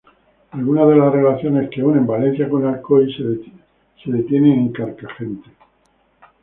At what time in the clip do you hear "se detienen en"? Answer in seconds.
3.13-4.71